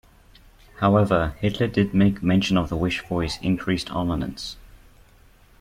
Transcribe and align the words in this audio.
However, 0.79 1.35
Hitler 1.41 1.67
did 1.67 1.93
make 1.93 2.23
mention 2.23 2.57
of 2.57 2.69
the 2.69 2.75
wish 2.75 3.01
for 3.01 3.23
increased 3.43 3.91
armaments. 3.91 4.57